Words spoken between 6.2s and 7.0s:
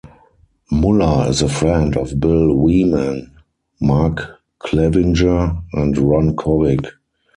Kovic.